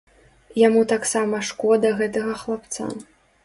Яму 0.67 0.81
таксама 0.93 1.43
шкода 1.51 1.95
гэтага 2.03 2.33
хлапца. 2.43 2.93